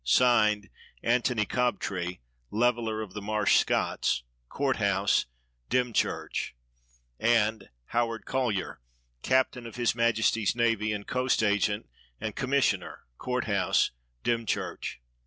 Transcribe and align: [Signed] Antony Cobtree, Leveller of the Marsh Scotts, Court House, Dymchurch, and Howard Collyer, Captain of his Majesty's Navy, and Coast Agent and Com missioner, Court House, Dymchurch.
[Signed] 0.03 0.71
Antony 1.03 1.45
Cobtree, 1.45 2.21
Leveller 2.49 3.03
of 3.03 3.13
the 3.13 3.21
Marsh 3.21 3.57
Scotts, 3.59 4.23
Court 4.49 4.77
House, 4.77 5.27
Dymchurch, 5.69 6.55
and 7.19 7.69
Howard 7.85 8.25
Collyer, 8.25 8.79
Captain 9.21 9.67
of 9.67 9.75
his 9.75 9.93
Majesty's 9.93 10.55
Navy, 10.55 10.91
and 10.91 11.05
Coast 11.05 11.43
Agent 11.43 11.87
and 12.19 12.35
Com 12.35 12.49
missioner, 12.49 13.03
Court 13.19 13.43
House, 13.45 13.91
Dymchurch. 14.23 14.97